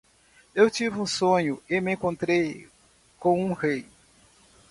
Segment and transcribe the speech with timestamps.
[0.55, 1.61] Eu tive um sonho?
[1.69, 2.67] e me encontrei
[3.19, 3.85] com um rei.